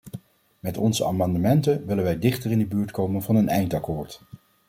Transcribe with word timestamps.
Met 0.59 0.77
onze 0.77 1.05
amendementen 1.05 1.85
willen 1.85 2.03
wij 2.03 2.19
dichter 2.19 2.51
in 2.51 2.59
de 2.59 2.65
buurt 2.65 2.91
komen 2.91 3.21
van 3.21 3.35
een 3.35 3.49
eindakkoord. 3.49 4.21